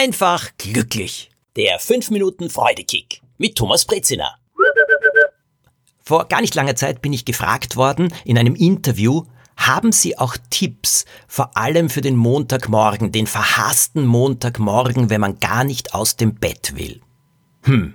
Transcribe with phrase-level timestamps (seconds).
[0.00, 1.30] einfach glücklich.
[1.56, 4.34] Der 5 Minuten Freudekick mit Thomas Brezina.
[6.02, 9.24] Vor gar nicht langer Zeit bin ich gefragt worden in einem Interview,
[9.58, 15.64] haben Sie auch Tipps, vor allem für den Montagmorgen, den verhassten Montagmorgen, wenn man gar
[15.64, 17.02] nicht aus dem Bett will?
[17.64, 17.94] Hm,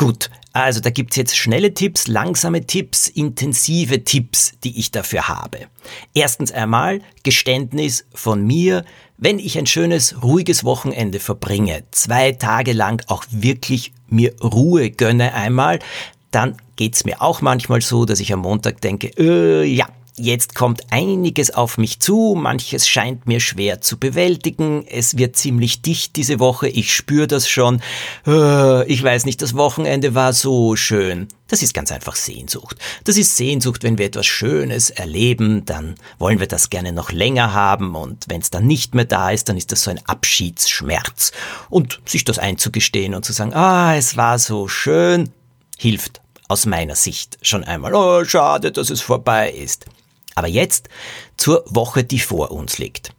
[0.00, 5.66] gut, also da gibt's jetzt schnelle Tipps, langsame Tipps, intensive Tipps, die ich dafür habe.
[6.14, 8.86] Erstens einmal Geständnis von mir,
[9.18, 15.34] wenn ich ein schönes, ruhiges Wochenende verbringe, zwei Tage lang auch wirklich mir Ruhe gönne
[15.34, 15.80] einmal,
[16.30, 19.86] dann geht's mir auch manchmal so, dass ich am Montag denke, äh, ja,
[20.16, 25.82] Jetzt kommt einiges auf mich zu, manches scheint mir schwer zu bewältigen, es wird ziemlich
[25.82, 27.80] dicht diese Woche, ich spüre das schon,
[28.26, 31.28] äh, ich weiß nicht, das Wochenende war so schön.
[31.48, 32.76] Das ist ganz einfach Sehnsucht.
[33.04, 37.54] Das ist Sehnsucht, wenn wir etwas Schönes erleben, dann wollen wir das gerne noch länger
[37.54, 41.32] haben und wenn es dann nicht mehr da ist, dann ist das so ein Abschiedsschmerz.
[41.68, 45.30] Und sich das einzugestehen und zu sagen, ah, es war so schön,
[45.78, 47.94] hilft aus meiner Sicht schon einmal.
[47.94, 49.86] Oh, schade, dass es vorbei ist.
[50.40, 50.88] Aber jetzt
[51.36, 53.12] zur Woche, die vor uns liegt.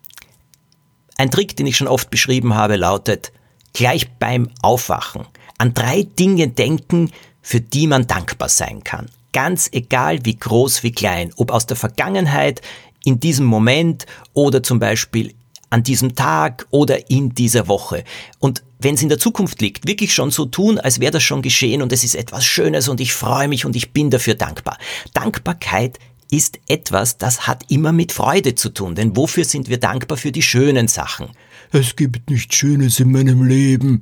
[1.18, 3.32] Ein Trick, den ich schon oft beschrieben habe, lautet,
[3.74, 5.28] gleich beim Aufwachen
[5.60, 7.12] an drei Dinge denken,
[7.44, 9.06] für die man dankbar sein kann.
[9.34, 12.62] Ganz egal wie groß, wie klein, ob aus der Vergangenheit,
[13.04, 15.36] in diesem Moment oder zum Beispiel
[15.70, 18.04] an diesem Tag oder in dieser Woche.
[18.40, 21.44] Und wenn es in der Zukunft liegt, wirklich schon so tun, als wäre das schon
[21.44, 24.80] geschehen und es ist etwas Schönes und ich freue mich und ich bin dafür dankbar.
[25.14, 26.00] Dankbarkeit
[26.32, 30.32] ist etwas, das hat immer mit Freude zu tun, denn wofür sind wir dankbar für
[30.32, 31.30] die schönen Sachen?
[31.72, 34.00] Es gibt nichts Schönes in meinem Leben,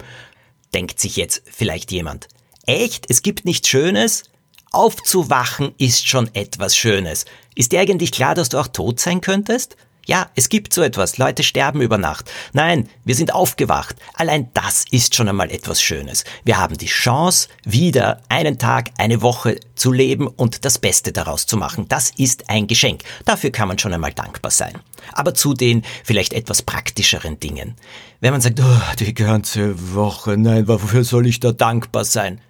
[0.74, 2.28] denkt sich jetzt vielleicht jemand.
[2.66, 3.06] Echt?
[3.10, 4.24] Es gibt nichts Schönes?
[4.72, 7.26] Aufzuwachen ist schon etwas Schönes.
[7.56, 9.76] Ist dir eigentlich klar, dass du auch tot sein könntest?
[10.10, 11.20] Ja, es gibt so etwas.
[11.20, 12.32] Leute sterben über Nacht.
[12.52, 13.96] Nein, wir sind aufgewacht.
[14.16, 16.24] Allein das ist schon einmal etwas Schönes.
[16.44, 21.46] Wir haben die Chance, wieder einen Tag, eine Woche zu leben und das Beste daraus
[21.46, 21.86] zu machen.
[21.90, 23.04] Das ist ein Geschenk.
[23.26, 24.80] Dafür kann man schon einmal dankbar sein.
[25.14, 27.76] Aber zu den vielleicht etwas praktischeren Dingen.
[28.20, 32.42] Wenn man sagt, oh, die ganze Woche, nein, wofür soll ich da dankbar sein?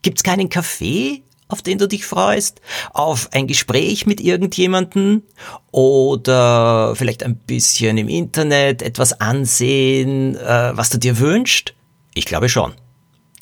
[0.00, 1.24] Gibt's keinen Kaffee?
[1.48, 2.60] Auf den du dich freust,
[2.92, 5.22] auf ein Gespräch mit irgendjemanden
[5.70, 11.74] oder vielleicht ein bisschen im Internet etwas ansehen, äh, was du dir wünschst?
[12.14, 12.74] Ich glaube schon.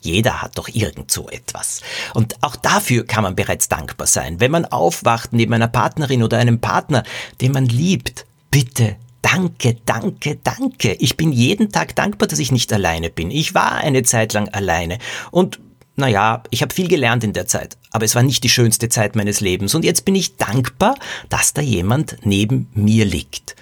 [0.00, 1.80] Jeder hat doch irgend so etwas.
[2.12, 4.38] Und auch dafür kann man bereits dankbar sein.
[4.38, 7.04] Wenn man aufwacht neben einer Partnerin oder einem Partner,
[7.40, 10.92] den man liebt, bitte Danke, danke, danke.
[11.00, 13.30] Ich bin jeden Tag dankbar, dass ich nicht alleine bin.
[13.30, 14.98] Ich war eine Zeit lang alleine.
[15.30, 15.60] Und
[15.96, 19.14] naja, ich habe viel gelernt in der Zeit, aber es war nicht die schönste Zeit
[19.14, 20.96] meines Lebens und jetzt bin ich dankbar,
[21.28, 23.54] dass da jemand neben mir liegt.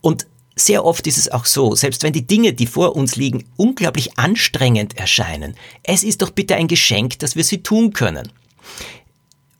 [0.00, 3.44] Und sehr oft ist es auch so, selbst wenn die Dinge, die vor uns liegen,
[3.56, 8.32] unglaublich anstrengend erscheinen, es ist doch bitte ein Geschenk, dass wir sie tun können.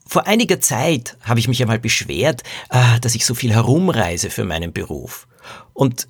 [0.05, 4.43] Vor einiger Zeit habe ich mich einmal beschwert, äh, dass ich so viel herumreise für
[4.43, 5.27] meinen Beruf.
[5.73, 6.07] Und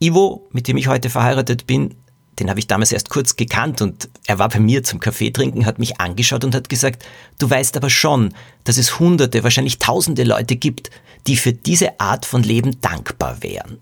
[0.00, 1.94] Ivo, mit dem ich heute verheiratet bin,
[2.38, 5.66] den habe ich damals erst kurz gekannt und er war bei mir zum Kaffee trinken,
[5.66, 7.04] hat mich angeschaut und hat gesagt,
[7.38, 8.34] du weißt aber schon,
[8.64, 10.90] dass es hunderte, wahrscheinlich tausende Leute gibt,
[11.26, 13.78] die für diese Art von Leben dankbar wären.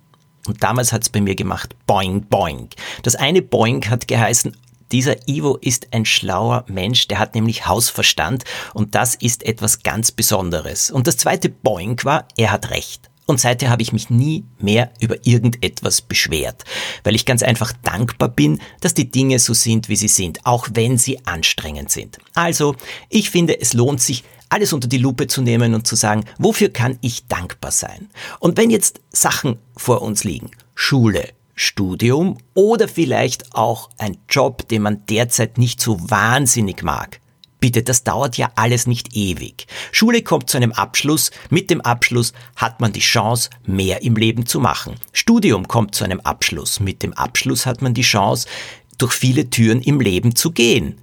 [0.46, 2.68] Und damals hat es bei mir gemacht, boing, boing.
[3.02, 4.56] Das eine boing hat geheißen,
[4.90, 8.44] dieser Ivo ist ein schlauer Mensch, der hat nämlich Hausverstand
[8.74, 10.90] und das ist etwas ganz Besonderes.
[10.90, 13.09] Und das zweite Boing war, er hat recht.
[13.30, 16.64] Und seither habe ich mich nie mehr über irgendetwas beschwert,
[17.04, 20.66] weil ich ganz einfach dankbar bin, dass die Dinge so sind, wie sie sind, auch
[20.72, 22.18] wenn sie anstrengend sind.
[22.34, 22.74] Also,
[23.08, 26.70] ich finde, es lohnt sich, alles unter die Lupe zu nehmen und zu sagen, wofür
[26.70, 28.10] kann ich dankbar sein?
[28.40, 34.82] Und wenn jetzt Sachen vor uns liegen, Schule, Studium oder vielleicht auch ein Job, den
[34.82, 37.19] man derzeit nicht so wahnsinnig mag,
[37.60, 39.66] Bitte, das dauert ja alles nicht ewig.
[39.92, 41.30] Schule kommt zu einem Abschluss.
[41.50, 44.94] Mit dem Abschluss hat man die Chance, mehr im Leben zu machen.
[45.12, 46.80] Studium kommt zu einem Abschluss.
[46.80, 48.48] Mit dem Abschluss hat man die Chance,
[48.96, 50.98] durch viele Türen im Leben zu gehen.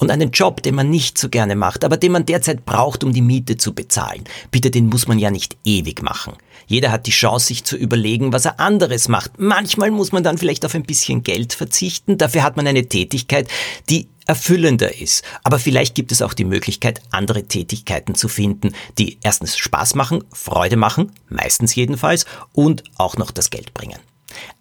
[0.00, 3.12] Und einen Job, den man nicht so gerne macht, aber den man derzeit braucht, um
[3.12, 4.24] die Miete zu bezahlen.
[4.50, 6.32] Bitte, den muss man ja nicht ewig machen.
[6.66, 9.38] Jeder hat die Chance, sich zu überlegen, was er anderes macht.
[9.38, 12.16] Manchmal muss man dann vielleicht auf ein bisschen Geld verzichten.
[12.16, 13.48] Dafür hat man eine Tätigkeit,
[13.90, 15.22] die erfüllender ist.
[15.44, 20.24] Aber vielleicht gibt es auch die Möglichkeit, andere Tätigkeiten zu finden, die erstens Spaß machen,
[20.32, 23.98] Freude machen, meistens jedenfalls, und auch noch das Geld bringen.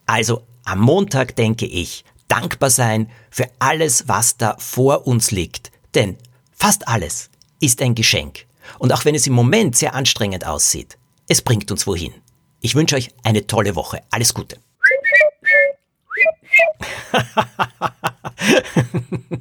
[0.06, 5.72] Also am Montag denke ich, dankbar sein für alles, was da vor uns liegt.
[5.96, 6.18] Denn
[6.54, 7.30] fast alles
[7.60, 8.46] ist ein Geschenk.
[8.78, 10.98] Und auch wenn es im Moment sehr anstrengend aussieht,
[11.28, 12.14] es bringt uns wohin.
[12.62, 14.02] Ich wünsche euch eine tolle Woche.
[14.12, 14.60] Alles Gute.